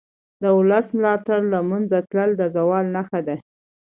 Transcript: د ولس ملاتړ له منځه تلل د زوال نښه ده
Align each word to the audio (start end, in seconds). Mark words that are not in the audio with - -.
د 0.41 0.43
ولس 0.57 0.87
ملاتړ 0.97 1.39
له 1.53 1.59
منځه 1.69 1.97
تلل 2.09 2.31
د 2.37 2.43
زوال 2.55 2.85
نښه 2.95 3.19
ده 3.27 3.35